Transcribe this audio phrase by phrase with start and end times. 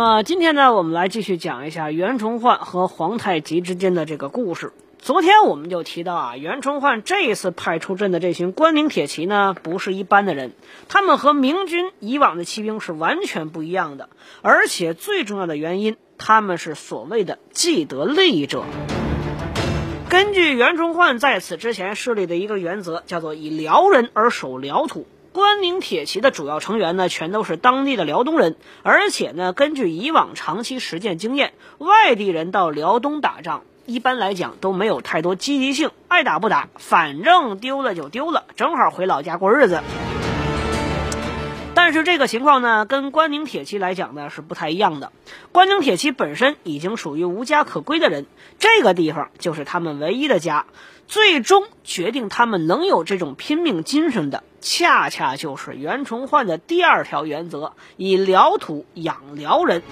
[0.00, 4.72] 那么今天呢，我们来继续讲一下袁崇焕和皇太极之间的这个故事。
[4.98, 10.52] 昨天我们就提到啊，袁崇焕这一次派出阵的这群关宁铁骑呢，不是一般的人，
[10.88, 14.08] 他们和明军以往的骑兵是完全不一样的，
[14.40, 18.64] 而且最重要的原因，他们是所谓的既得利益者。
[20.08, 25.06] 根据袁崇焕在此之前设立的一个原则，叫做以辽人而守辽土。
[25.32, 39.80] 关宁铁骑的主要成员呢，全都是当地的辽东人，而且呢，根据以往长期实践经验，外地人到辽东打仗，一般来讲都没有太多积极性，爱打不打，反正丢了就丢了，正好回老家过日子。
[41.72, 45.12] 但是这个情况呢，跟关宁铁骑来讲呢是不太一样的。
[45.52, 48.26] 关宁铁骑本身已经属于无家可归的人，
[48.58, 50.66] 这个地方就是他们唯一的家。
[51.10, 59.82] 最终决定他们能有这种拼命精神的，恰恰就是袁崇焕的第二条原则：以辽土养辽人。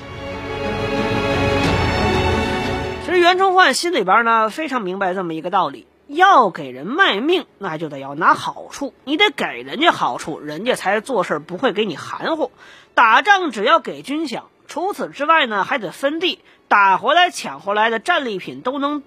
[3.05, 12.53] 其实袁崇焕心里边呢非常明白这么一个道理：要给人卖命，那就得要拿好处，你得给人家好处，人家才做事不会给你含糊。
[12.95, 16.39] 打仗只要给军饷，除此之外呢还得分地，
[16.69, 19.03] 打回来抢回来的战利品都能。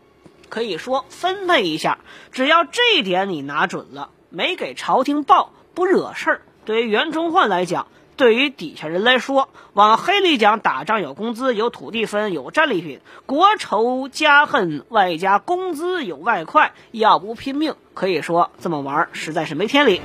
[0.51, 1.99] 可以说分配一下，
[2.33, 6.41] 只要这点你拿准了，没给朝廷报，不惹事儿。
[6.65, 20.01] 对于袁崇焕来讲，对于底下人来说，往黑里讲，打仗有工资，有土地分，有战利品，国仇家恨，外加工资有外快，要不拼命，可以说这么玩实在是没天理。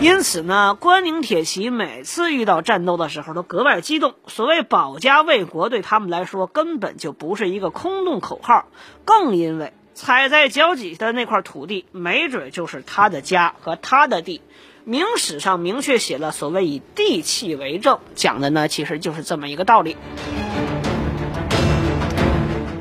[0.00, 4.14] 因此呢，关宁铁骑每次遇到战斗的时候都格外激动。
[4.28, 8.68] 所谓保家卫国，对他们来说根本就不是一个空洞口号。
[9.04, 14.40] 更因为踩在脚底下的那块土地，没准就是他的家和他的地。
[14.84, 19.96] 明史上明确写了所谓以地契为证，讲的呢其实就是这么一个道理。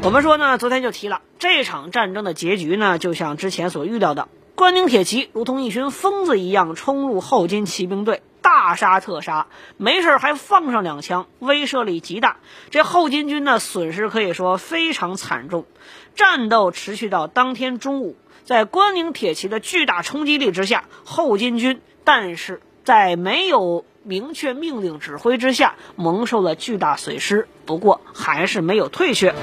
[0.04, 4.28] 我们说呢，昨天就提了这场战争的结局呢，就像之前所预料的。
[4.58, 9.46] 关宁铁骑如同一群疯子一样冲入后金骑兵队，大杀特杀，
[9.78, 12.38] 没事还放上两枪，威慑力极大。
[12.72, 15.66] 这后金军呢，损失可以说非常惨重。
[16.16, 27.48] 战斗持续到当天中午，在关宁铁骑的巨大冲击力之下，后金军但是在没有明确命令指挥之下，蒙受了巨大损失。
[27.68, 29.36] 不过还是没有退却。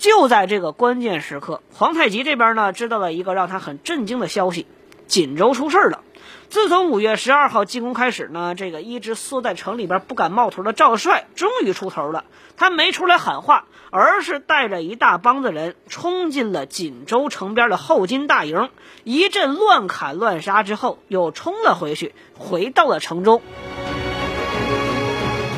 [0.00, 4.66] 就在这个关键时刻，皇太极这边呢知道了一个让他很震惊的消息：
[5.06, 6.00] 锦州出事了。
[6.48, 12.24] 自从五月十二号进攻开始呢，这个一直缩在城里边不敢冒头的赵帅终于出头了。
[12.56, 18.70] 他没出来喊话，而是带着一大帮子人冲进了锦州城边的后金大营，
[19.04, 23.42] 一阵乱砍乱杀之后，又冲了回去，回到了城中。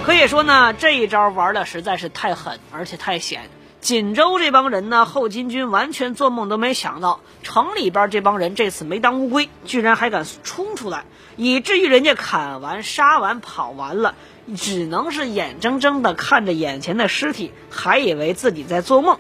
[0.05, 3.49] 可以说呢，这一招玩的实在是太狠，而且太险。
[3.82, 11.04] 锦州这帮人呢，后金军完全做梦都没想到，城里边这帮人这次没当乌龟，居然还敢冲出来，
[11.37, 14.15] 以至于人家砍完、杀完、跑完了，
[14.56, 19.19] 只能是眼睁睁的看着眼前的尸体，还以为自己在做梦。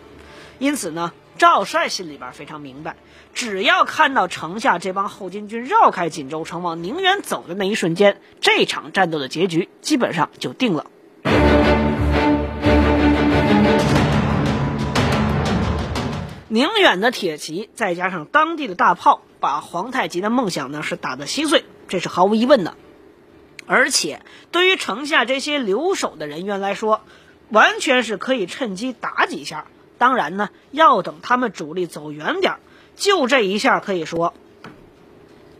[0.60, 2.94] 因此呢，赵帅心里边非常明白，
[3.34, 10.86] 只要看到城下这帮后金军绕开锦州城往宁远走的那一瞬间，这场战斗的结局基本上就定了。
[16.52, 22.74] 宁远的铁骑再加上当地的大炮，把皇太极的梦想呢是打得稀碎，这是毫无疑问的。
[23.66, 24.20] 而且
[24.50, 27.00] 对于城下这些留守的人员来说，
[27.48, 29.64] 完全是可以趁机打几下。
[29.96, 32.60] 当然呢，要等他们主力走远点儿
[32.96, 34.34] 就这一下可以说，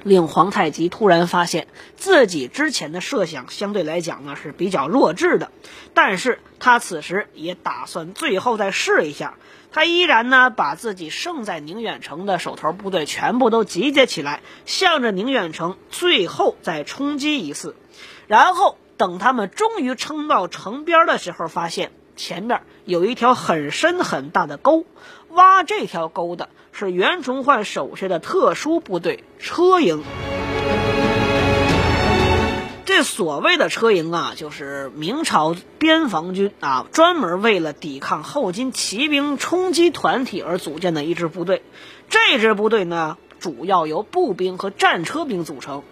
[0.02, 5.50] 令皇太极突然发现自己之前的设想相对来讲呢是比较弱智的。
[5.94, 9.36] 但是他此时也打算最后再试一下。
[9.72, 17.74] 他依然呢，把自己剩在宁远城的手头部队全部都集结起来，向着宁远城最后再冲击一次。
[18.26, 24.84] 然后等他们终于撑到城边的时候，发现前面有一条很深很大的沟，
[25.30, 30.04] 挖这条沟的是袁崇焕手下的特殊部队车营。
[33.02, 41.62] 所谓的车营啊，就是明朝边防军啊，专门为了抵抗后金骑兵冲击团体而组建的一支部队。
[42.08, 45.82] 这支部队呢，主要由步兵和战车兵组成。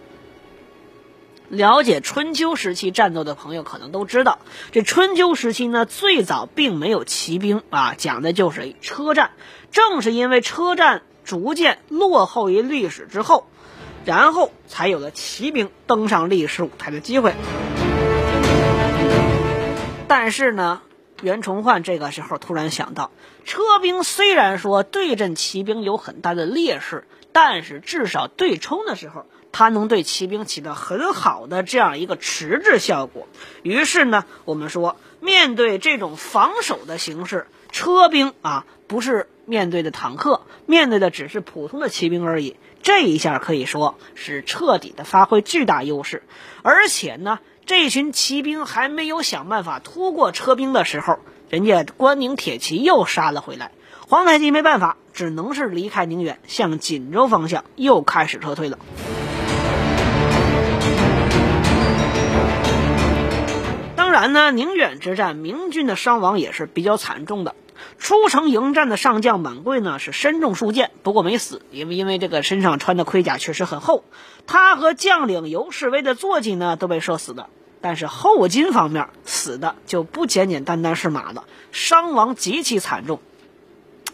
[1.48, 4.38] 了解春秋时期战斗的朋友可能都知道，
[4.70, 9.32] 这春秋时期呢，最早并没有骑兵啊，讲的就是车战。
[9.72, 13.48] 正是因为车战逐渐落后于历史之后，
[14.04, 17.34] 然后才有了骑兵登上历史舞台的机会。
[20.08, 20.82] 但是呢，
[21.22, 23.10] 袁崇焕这个时候突然想到，
[23.44, 29.26] 车兵虽然说对阵骑兵有很大的劣势，但是至少对冲的时候。
[29.52, 33.26] 它能对骑兵起到很好的这样一个迟滞效果。
[33.64, 42.54] 于是呢，我们说，面对这种防守的形式，车兵啊，不是面对的坦克，面对的只是普通的骑兵而已。
[42.82, 46.22] 这一下可以说是彻底的发挥巨大优势。
[46.62, 51.18] 而且呢，这群骑兵还没有想办法突过车兵的时候，
[51.48, 53.70] 人家关宁铁骑又杀了回来。
[54.08, 58.78] 皇太极没办法，只能是离开宁远，向锦州方向又开始撤退了。
[63.94, 67.54] 当然呢，宁远之战，明军的伤亡也是比较惨重的。
[67.98, 74.04] 出城迎战的上将满贵呢是身中数箭，不过没死，因为因为这个身上穿的盔甲确实很厚。
[74.46, 77.46] 他和将领尤世威的坐骑呢都被射死的。
[77.82, 83.20] 但是后金方面死的就不简简单单是马了，伤亡极其惨重。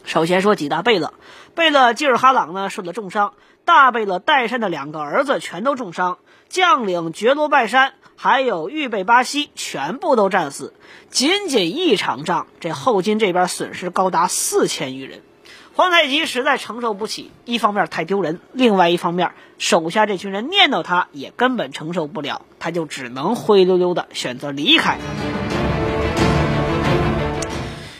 [0.04, 1.14] 首先说几大贝勒，
[1.56, 3.34] 贝勒基尔哈朗呢受了重伤，
[3.64, 6.18] 大贝勒代山的两个儿子全都重伤，
[6.48, 7.94] 将领觉罗拜山。
[8.16, 10.72] 还有预备巴西全部都战死，
[11.10, 15.20] 仅仅一场仗，这后金这边损失高达四千余人，
[15.74, 17.30] 皇太极实在承受不起。
[17.44, 24.98] 一方面太丢人，另外一方面手下这群人念叨他也根本承受不了，他就只能灰溜溜的选择离开。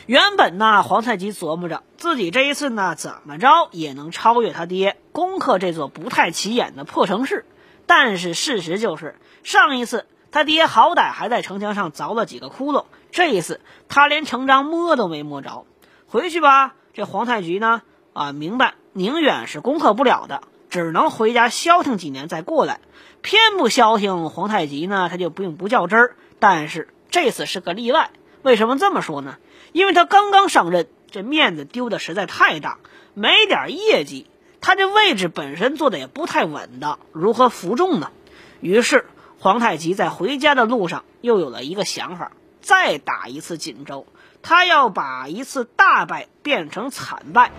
[0.07, 7.45] 原本呢，皇太极琢磨着自己这一次呢，怎么着也能超越他爹，攻克这座不太起眼的破城市。
[7.87, 15.65] 但是事实就是，上一次他爹好歹还在城墙上凿了几个窟窿，这一次他连城章摸都没摸着。
[16.09, 22.81] 回去吧，这皇太极呢，啊，明白宁远是攻克不了的，只能回家消停几年再过来。
[23.23, 26.17] 偏不消停，皇太极呢，他就不用不较真儿。
[26.39, 28.11] 但是这次是个例外，
[28.43, 29.39] 为什么这么说呢？
[29.73, 32.79] 因为他刚刚上任，这面子丢的实在太大，
[33.15, 34.27] 没点业绩。
[34.67, 38.11] 他这位置本身坐的也不太稳当，如何服众呢？
[38.59, 39.07] 于是
[39.39, 42.33] 皇太极在回家的路上又有了一个想法：
[42.63, 44.09] 再打一次锦州。
[44.43, 47.53] 他要把一次大败变成惨败。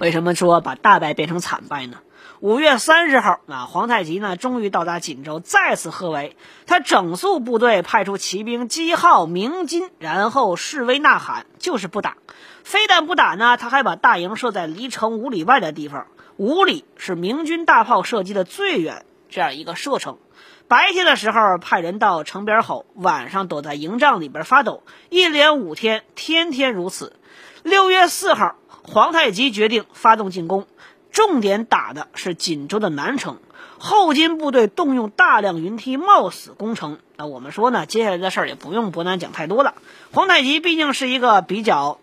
[0.00, 2.00] 为什么说把大败变成惨败呢？
[2.40, 6.36] 五月三十号，啊，皇太极呢终于到达锦州，再次合围。
[6.66, 12.16] 他整肃部队，派出骑兵击号鸣金，然后示威呐喊，就是不打。
[12.64, 16.06] 非但不打呢，他还把大营设在离城五里外的地方。
[16.36, 20.18] 五里是明军大炮射击的最远这样一个射程。
[20.66, 24.82] 白天的时候派人到城边吼，晚上躲在营帐里边发抖。
[25.08, 27.14] 一连五天，天天如此。
[27.62, 30.66] 六月四号，皇太极决定发动进攻，
[31.14, 33.38] 重点打的是锦州的南城。
[33.78, 36.98] 后金部队动用大量云梯，冒死攻城。
[37.16, 39.74] 那我们说呢，接下来的事儿也不用伯南讲太多了。
[40.12, 41.98] 皇太极毕竟是一个比较。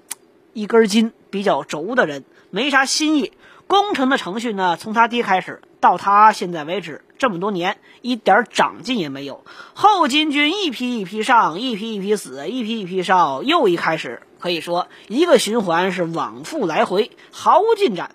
[0.54, 3.32] 一根筋比较轴的人，没啥新意。
[3.68, 9.46] 攻城的程序呢，从他爹开始到他现在为止，这么多年一点长进也没有。
[9.74, 18.12] 后金军一批一批上，一批一批死，一批一批少，又一开始，可以说一个循环是往复来回，毫无进展。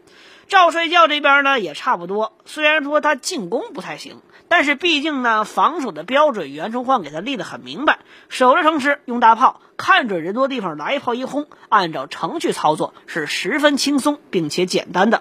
[0.49, 4.21] 赵帅教这边呢也差不多，虽然说他进攻不太行。
[4.49, 7.99] 但是毕竟呢，防守的标准袁崇焕给他立得很明白，
[8.29, 15.21] 守着城池，用大炮，看准人多地方来一炮一轰，按照程序操作是十分轻松并且简单的。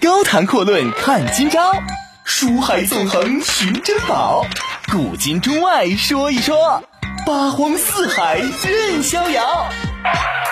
[0.00, 1.74] 高谈阔论看今朝，
[2.24, 4.46] 书海纵横寻珍宝，
[4.92, 6.82] 古今中外说一说，
[7.24, 9.68] 八荒四海任逍遥。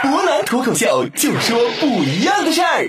[0.01, 2.89] 湖南脱口秀，就说不一样的事儿。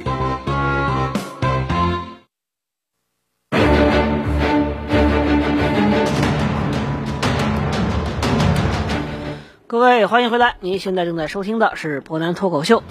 [9.65, 10.55] 各位，欢迎回来！
[10.59, 12.83] 您现在正在收听的是博南脱口秀。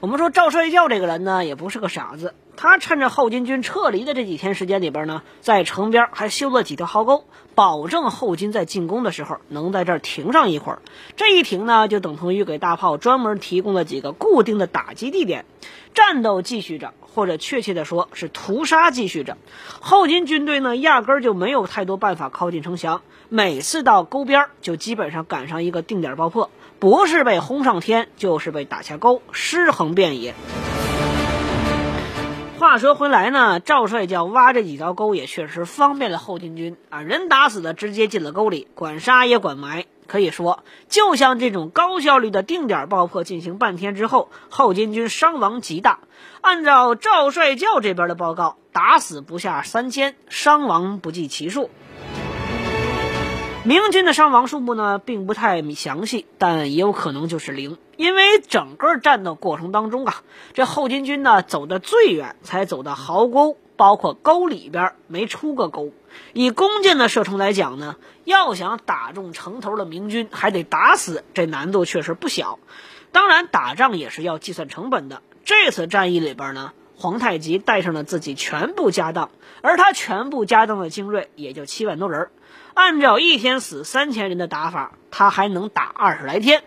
[0.00, 2.32] 我们说赵帅教这个人呢，也不是个傻子。
[2.60, 7.24] 他趁着后金军撤离的这几天时间里边呢，在城边还修了几条壕沟，
[7.54, 10.82] 保证后金在进攻的时候能在这儿停上一会儿。
[11.14, 15.44] 这一停呢，就等同于给大炮专门提供了几个固定的打击地点。
[15.94, 19.36] 战斗继续着，或者确切的说是屠杀继续着。
[19.78, 26.50] 后金军队呢，压根儿就没有太多办法靠近城墙，每次到沟边就基本上赶上一个定点爆破，
[26.80, 30.34] 不是被轰上天，就是被打下沟，尸横遍野。
[32.58, 39.86] 话说回来呢，赵帅叫挖这几条沟也确实方便了后金军啊，人打死了直接进了沟里，管杀也管埋。
[40.08, 46.00] 可以说，就像这种高效率的定点爆破进行半天之后，后金军伤亡极大。
[46.40, 51.70] 按照赵帅教这边的报告，打死不下三千，伤亡不计其数。
[53.68, 60.22] 明军的伤亡数目呢，并不太详细，但也有可能就是零，因为整个战斗过程当中啊，
[60.54, 65.92] 这后金军呢走的最远，才走到壕沟，包括沟里边没出过沟。
[66.32, 72.58] 以弓箭的射程来讲呢，要想打中城头的明军，还得打死，这难度确实不小。
[73.12, 75.20] 当然，打仗也是要计算成本的。
[75.44, 79.30] 这次战役里边呢，皇太极带上了自己全部家当，
[79.62, 82.28] 而他全部家当的精锐也就七万多人。
[82.74, 86.64] 按照一天死三千人的打法，他还能打二十来天。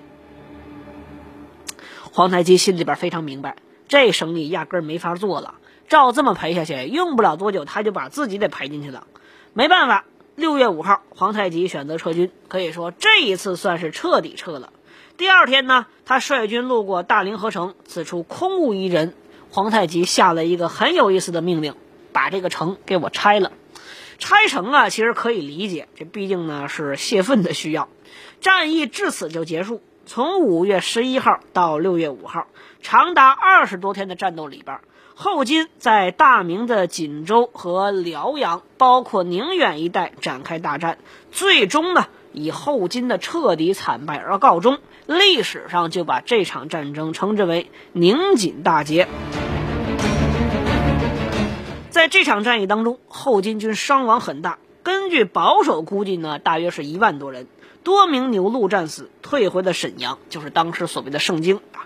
[2.13, 3.57] 皇太极心里边非常明白，
[3.89, 5.55] 这生意压根儿没法做了。
[5.89, 9.07] 照这么赔下去，用不了多久他就把自己给赔进去了。
[9.51, 14.71] 没办法，六月五号，皇太极选择撤军，可以说这一次算是彻底撤了。
[15.17, 19.13] 第二天呢，他率军路过大凌河城，此处空无一人。
[19.51, 21.75] 皇太极下了一个很有意思的命令，
[22.13, 23.51] 把这个城给我拆了。
[24.17, 27.89] 拆城啊，其实可以理解，这毕竟呢是泄愤的需要。
[28.39, 29.81] 战役至此就结束。
[30.05, 32.47] 从五月十一号到六月五号，
[32.81, 34.79] 长达二十多天的战斗里边，
[35.15, 40.97] 后金在大明的锦州和辽阳，包括宁远一带展开大战，
[41.31, 44.79] 最终呢以后金的彻底惨败而告终。
[45.07, 49.07] 历史上就把这场战争称之为宁锦大捷。
[52.01, 57.45] 在这场战役当中，后金军伤亡很大，根据保守估计呢，大约是一万多人，
[57.83, 61.85] 多名牛鹿战死，退回了沈阳，就是当时所谓的盛京啊。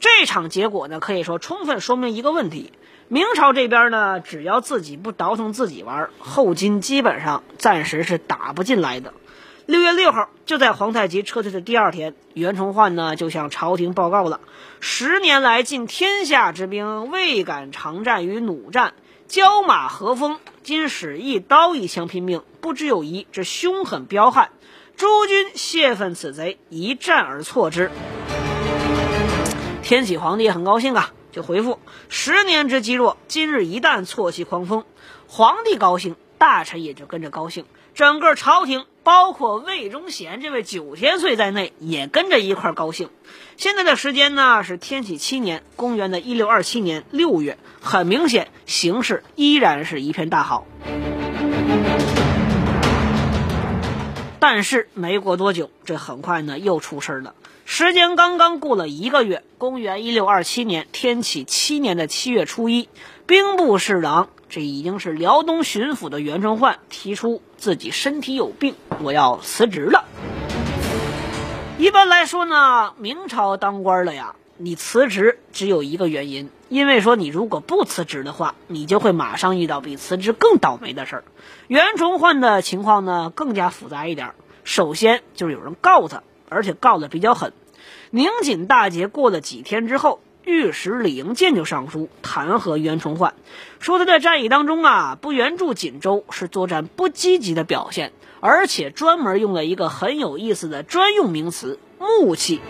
[0.00, 2.74] 这场结果呢，可以说充分说明一个问题：
[3.08, 9.14] 明朝这边呢，只要自己不倒腾自己玩，后金基本上暂时是打不进来的。
[9.64, 14.40] 六月六号，就在皇太极撤退的第二天，袁崇焕呢就向朝廷报告了：
[14.80, 18.92] 十年来尽天下之兵，未敢长战于弩战。
[19.28, 24.50] 交马和风，今使一刀一枪拼命，不知有疑这凶狠彪悍。
[24.96, 27.90] 诸君泄愤此贼，一战而挫之。
[29.82, 34.84] 天启皇帝很高兴啊，就回复：十年之积弱，今日一旦挫其狂风。
[35.26, 37.64] 皇帝高兴，大臣也就跟着高兴，
[37.94, 38.84] 整个朝廷。
[39.04, 43.10] 包括魏忠贤这位九千岁在内，也跟着一块高兴。
[43.58, 47.58] 现在的时间呢是天启七年，公元的一六二七年六月。
[47.82, 50.66] 很明显，形势依然是一片大好。
[54.38, 57.34] 但是没过多久，这很快呢又出事儿了。
[57.66, 62.88] 时间刚刚过了一个月，公元一六二七年天启七年的七月初一，
[63.26, 64.30] 兵部侍郎。
[64.54, 70.04] 这已经是辽东巡抚的袁崇焕提出自己身体有病，我要辞职了。
[71.76, 81.24] 一般来说呢，明朝当官的呀，你辞职只有一个原因，因为说你如果不辞职的话，你就会马上遇到比辞职更倒霉的事儿。
[81.66, 87.52] 袁崇焕的情况呢更加复杂一点，首先就是有人告他，而且告的比较狠。
[88.10, 90.20] 宁锦大捷过了几天之后。
[90.44, 93.34] 御史李迎建就上书弹劾袁崇焕，
[93.80, 102.60] 说他在战役当中啊不援助锦州是作战不积极的表现，而且专门用了一个很有意思的专用名词“木气”。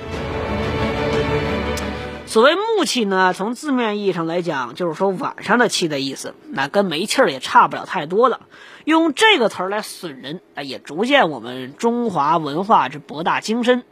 [2.27, 8.41] 所谓木气呢，从字面意义上来讲，就是说晚上的气的意思，那跟没气儿也差不了太多了。
[8.85, 13.83] 用这个词儿来损人，啊，也逐渐我们中华文化之博大精深。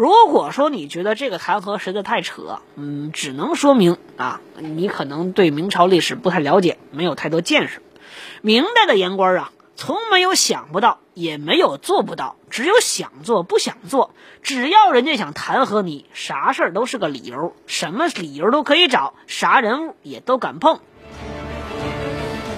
[0.00, 7.82] 如果说你觉得这个弹劾实在太扯，嗯，只能说明啊，你可能对明朝历史不太了解，没有太多见识。
[8.40, 14.14] 明代的言官啊，从没有想不到，也没有做不到，只有想做不想做。
[14.42, 20.80] 只要人家想弹劾你，啥事儿都是个理由，什么理由都可以找，啥人物也都敢碰。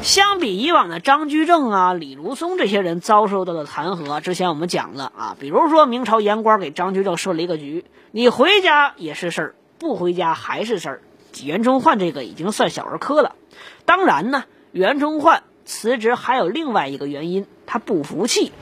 [0.03, 11.03] 相比以往的张居正啊、李如松这些人遭受到的弹劾，之前我们讲了啊，比如说明朝言官给张居正设了一个局，你回家也是事儿，不回家还是事儿。
[11.45, 13.37] 袁崇焕这个已经算小儿科了。
[13.85, 18.53] 当然呢，袁崇焕辞职还有另外一个原因，他不服气。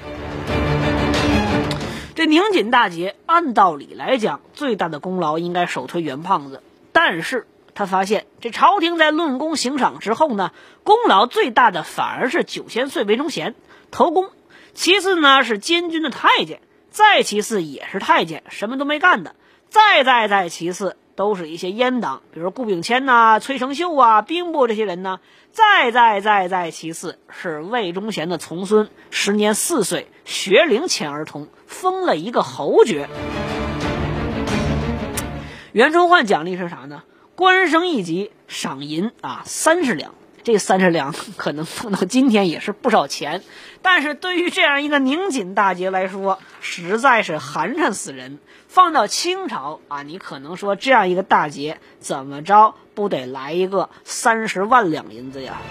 [2.14, 7.46] 这宁锦大捷，按道理来讲，最大的功劳应该首推袁胖子，但是
[7.80, 10.52] 他发现这朝廷在论功行赏之后呢，
[10.84, 13.54] 功劳最大的反而是九千岁韦忠贤
[13.90, 14.28] 头功，
[14.74, 16.60] 其次呢是监军的太监，
[16.90, 19.34] 再其次也是太监，什么都没干的，
[19.70, 25.20] 再再再其次都是一些阉党，比如顾炳谦呐、崔成秀啊、兵部这些人呢，
[25.50, 31.48] 再再再再其次是魏忠贤的从孙，时年四岁，学龄前儿童。
[31.66, 33.08] 封了一个侯爵，
[35.72, 37.04] 袁崇焕奖励是啥呢？
[37.40, 40.12] 官升一级，赏银啊三十两。
[40.42, 43.42] 这三十两 可能放到今天也是不少钱，
[43.80, 48.38] 但是对于这样一个宁锦大捷来说，实在是寒碜死人。
[48.68, 55.62] 放到清朝啊，你可能说这样一个大捷怎么着不得来一个三十万两银子呀？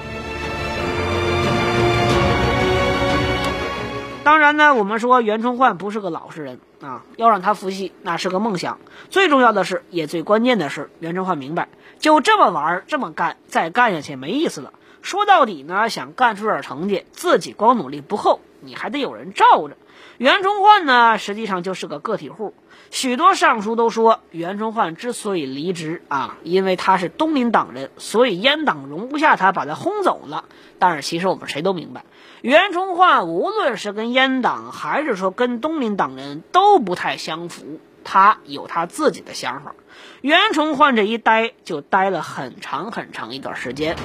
[4.29, 8.77] 当然呢，我们说袁崇焕不是个老实人啊，要让他服气那是个梦想。
[9.09, 11.67] 最重要的是，也最关键的是，袁崇焕明白，
[11.97, 14.71] 就这么玩这么干，再干下去没意思了。
[15.01, 19.75] 说到底呢，想干出点成绩，自己光努力不够，你还得有人罩着。
[20.19, 22.53] 袁崇焕呢，实际上就是个个体户。
[22.91, 30.45] 许多尚书都说，袁崇焕之所以离职啊，因为他是东林党人，所以阉党容不下他，把他轰走了。
[30.79, 32.03] 但是其实我们谁都明白。
[32.41, 37.79] 袁崇焕无论是跟阉党，还是说跟东林党人，都不太相符。
[38.03, 39.75] 他有他自己的想法。
[40.21, 43.95] 袁崇焕这一待就待了很长很长一段时间。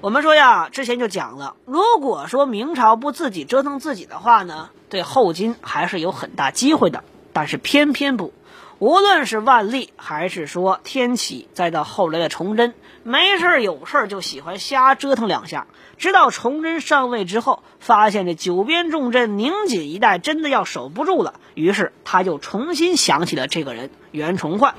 [0.00, 7.04] 我们说呀，之前就讲了，如果说明朝不自己折腾自己的话呢，对后金还是有很大机会的。
[7.32, 8.32] 但是偏偏不。
[8.80, 15.66] 无论是万历，还是说天启，再到后来的崇祯，没事有事就喜欢瞎折腾两下。
[15.96, 24.76] 直到崇祯上位之后，发现这九边重镇宁锦一带真的要守不住了，于是他就重新想起了这个人袁崇焕。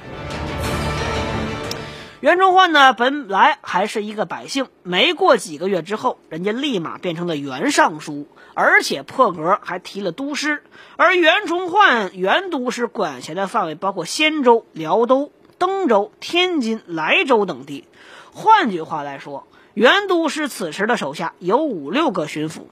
[2.21, 8.27] 袁崇焕呢，本来还是一个百姓，没过几个月之后，人家立马变成了袁尚书，
[8.59, 10.61] 而且破格还提了都师。
[10.97, 17.85] 而袁崇焕袁都师管辖的范围包括仙州、辽东、登州、天津、莱州等地。
[18.33, 22.63] 换句话来说，袁都师此时的手下有五六个巡抚。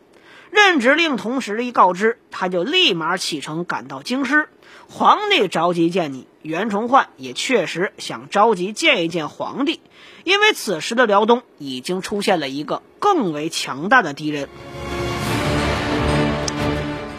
[0.52, 4.50] 任职令同时一告知，他就立马启程赶到京师。
[4.90, 9.80] 皇帝着急见你，袁崇焕也确实想着急见一见皇帝，
[10.26, 14.50] 因为此时的辽东已经出现了一个更为强大的敌人。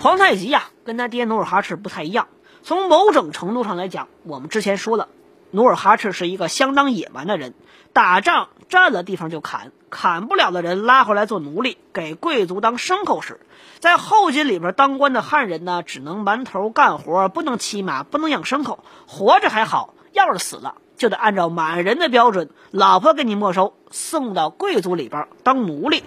[0.01, 2.29] 皇太极呀，跟他爹努尔哈赤不太一样。
[2.63, 5.09] 从某种程度上来讲，我们之前说了，
[5.51, 7.53] 努尔哈赤是一个相当野蛮的人，
[7.93, 13.41] 打仗占了地方就砍，砍不了的人拉回来做奴隶，给贵族当牲口使。
[13.81, 18.85] 在后金里边当官的汉人呢，只能埋头干活，不能骑马，不能养牲口。
[19.09, 26.05] 活着还好，要是死了，就得按照满人的标准，老婆给你没收，送到贵族里边当奴隶。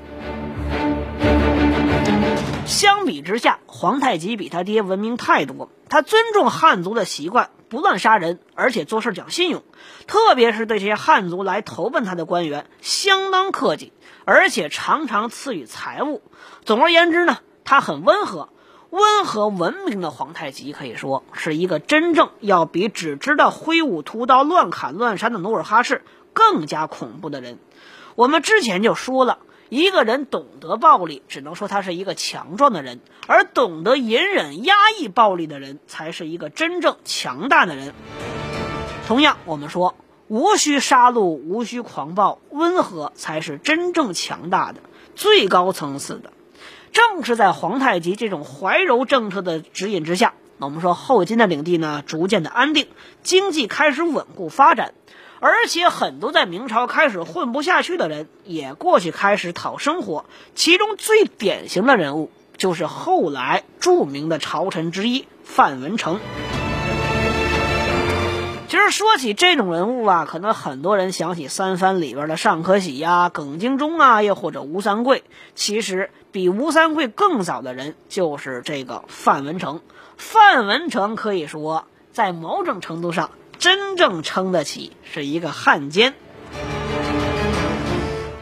[2.72, 5.70] 相比之下，皇太极比他爹文明太多。
[5.90, 9.62] 他尊重汉族的习惯，不乱杀人，而且做事讲信用。
[10.08, 13.92] 特别是对这些汉族来投奔他的官员，相当客气，
[14.24, 16.22] 而且常常赐予财物。
[16.64, 18.48] 总而言之呢，他很温和。
[18.90, 27.60] 温和文明的皇太极可以说是一个真正要比只知道挥舞屠刀、乱砍乱杀的努尔哈赤更加恐怖的人。
[28.16, 29.40] 我们之前就说了。
[29.72, 37.94] 一个人懂得暴力，只能说他是一个强壮的人；而懂得隐忍、压抑暴力的人，才是一个真正强大的人。
[39.08, 39.96] 同样，我们说
[40.28, 44.82] 无需杀戮，无需狂暴，温和才是真正强大的、
[45.16, 46.34] 最高层次的。
[46.92, 52.90] 正是在皇太极这种怀柔政策的指引之下，我们说后金的领地呢，逐渐的安定，
[53.24, 54.94] 经济开始稳固发展。
[55.44, 66.20] 而且很多在明朝开始混不下去的人也过去开始讨生活，其中最典型的人物就是后来著名的朝臣之一范文成。
[68.68, 75.24] 其实说起这种人物啊，可能很多人想起三藩里边的尚可喜呀、耿精忠啊，又或者吴三桂。
[75.56, 79.82] 其实比吴三桂更早的人就是这个范文成。
[80.18, 83.32] 范文成可以说在某种程度上。
[83.62, 86.16] 真正称得起是一个汉奸。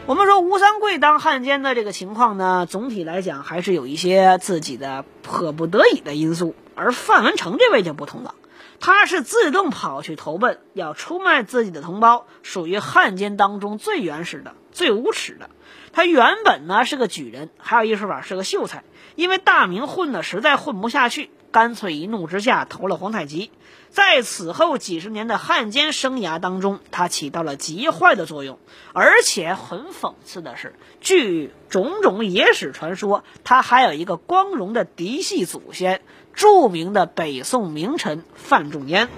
[0.06, 8.34] 我们说吴三桂当汉奸的这个情况呢，总体来讲还是有一些自己的迫不得已的因素，而范文成这位就不同了。
[8.80, 15.50] 他是自动跑去投奔，要出卖自己的同胞，属于汉奸当中最原始的、最无耻的。
[15.92, 18.84] 他原本呢是个举人，还有一说法是个秀才，
[19.16, 23.50] 因为大明混的实在混不下去，干脆一怒之下投了皇太极。
[23.90, 28.58] 在此后几十年的汉奸生涯当中，他起到了极坏的作用。
[28.92, 36.02] 而且很讽刺的是，据种种野史传说，他还有一个光荣的嫡系祖先。
[36.32, 39.08] 著名的北宋名臣范仲淹，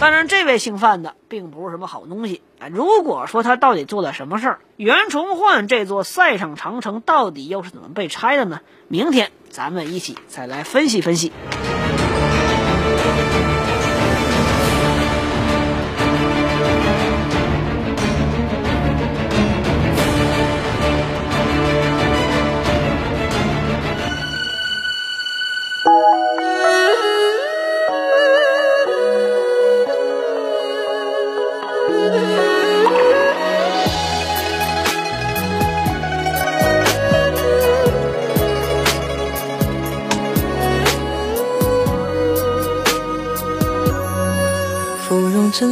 [0.00, 2.68] 当然，这位姓范的并不是什么好东西啊。
[2.68, 8.60] 如果说他到底做了什么事儿，袁崇焕这座塞上长城到底又是怎么被拆的呢？
[8.86, 11.32] 明天咱们一起再来分析分析。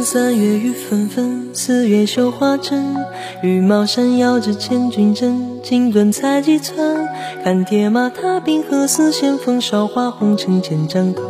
[0.09, 2.95] 三月雨纷纷，四月绣花针。
[3.43, 7.05] 羽毛扇摇着千军阵，金盾彩几寸。
[7.43, 11.29] 看铁马踏冰河，似线风韶华红尘千丈歌。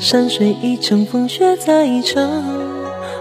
[0.00, 2.42] 山水一程，风雪再一程。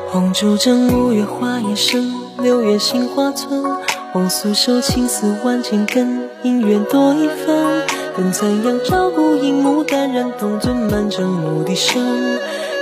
[0.10, 3.64] 黄竹镇，五月花叶深，六月杏花村。
[4.12, 7.84] 黄素手，青丝万千根，姻缘多一分。
[8.18, 12.02] 等残阳照孤影，牡丹染铜樽，满城牧笛声。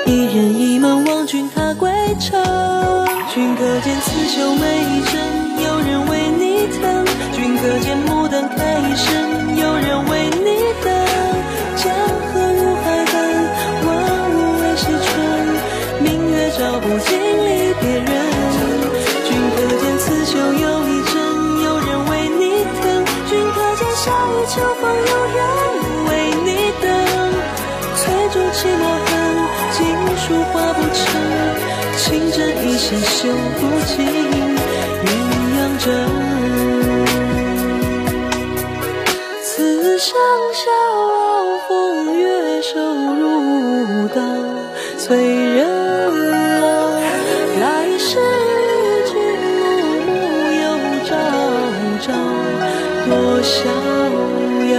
[0.06, 1.49] 一人一门望君
[1.80, 1.90] 归
[2.20, 2.38] 程，
[3.34, 7.06] 君可见刺绣每一针，有人为你疼。
[7.32, 9.56] 君可见牡丹开一生，
[40.20, 40.68] 此香消
[41.66, 42.78] 风月瘦
[43.16, 44.22] 如刀，
[44.98, 45.62] 催人
[46.32, 46.92] 老。
[47.62, 49.16] 来世与君
[50.06, 50.12] 暮暮
[50.60, 50.66] 又
[51.06, 51.16] 朝
[52.02, 52.08] 朝，
[53.08, 53.58] 多逍
[54.74, 54.76] 遥。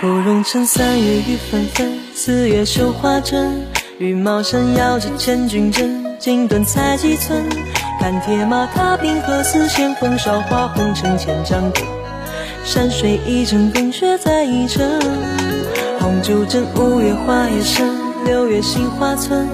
[0.00, 1.92] 芙蓉城三月雨纷纷。
[2.14, 3.66] 四月绣花针，
[3.98, 7.44] 羽毛扇摇着千军阵，锦缎裁几寸。
[8.00, 11.70] 看铁马踏冰河，丝线风韶华红尘千丈。
[12.70, 14.86] 山水一程，风雪再一程。
[15.98, 19.48] 红烛枕，五月花叶深，六月杏花村。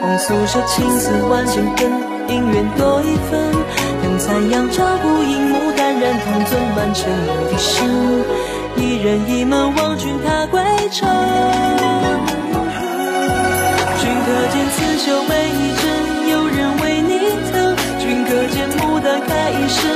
[0.00, 1.90] 红酥手，青丝万千根，
[2.28, 3.52] 姻缘多一分。
[4.04, 7.88] 等残阳照孤影，牡丹染铜樽，满城牧笛声。
[8.76, 11.08] 一人一门望君踏归程。
[13.98, 15.82] 君可见刺绣每一针，
[16.30, 17.18] 有人为你
[17.50, 17.74] 疼。
[17.98, 19.90] 君可见牡丹开一生，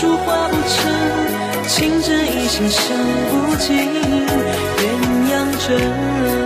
[0.00, 1.68] 书画不成。
[1.68, 2.96] 情真意切伤
[3.28, 3.76] 不尽
[4.78, 4.88] 鸳
[5.30, 6.39] 鸯枕。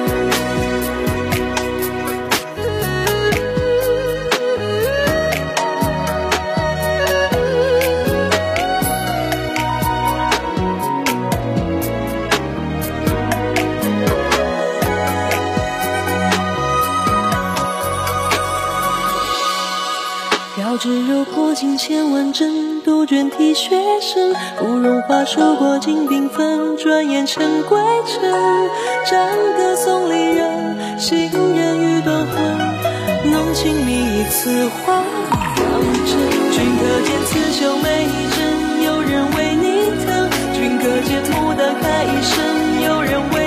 [20.79, 24.35] 只有破镜千万针，杜鹃啼血声。
[24.59, 28.23] 芙蓉花数过尽缤纷，转眼成归程。
[29.09, 33.31] 战歌送离人，行人欲断魂。
[33.31, 35.03] 浓情蜜意此话
[35.57, 35.65] 当
[36.05, 36.13] 真。
[36.51, 39.65] 君可见刺绣每一针，有人为你
[40.05, 40.29] 疼。
[40.53, 42.35] 君可见牡丹开一生，
[42.83, 43.44] 有人为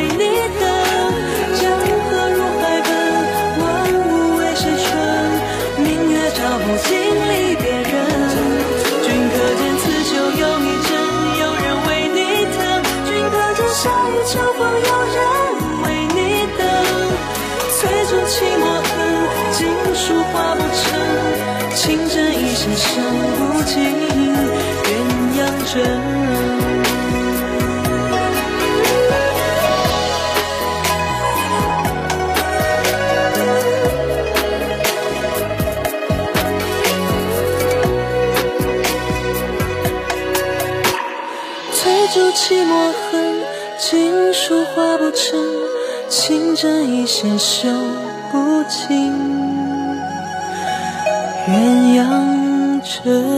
[22.78, 23.04] 赏
[23.38, 24.88] 不尽鸳
[25.36, 25.40] 鸯
[25.74, 25.76] 枕，
[41.74, 43.36] 翠竹泣墨痕。
[43.80, 45.40] 锦书画不成，
[46.10, 47.70] 情针意线绣
[48.32, 49.37] 不尽。
[53.08, 53.37] 鸳鸯枕。